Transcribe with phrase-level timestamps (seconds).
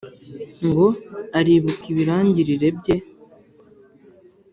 [0.67, 0.87] ngo
[1.39, 2.95] aribuka ibirangirire bye